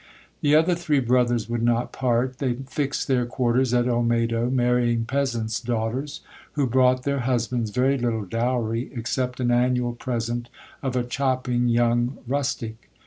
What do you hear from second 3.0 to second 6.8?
their quarters at Olmedo, marrying peasants' daughters, who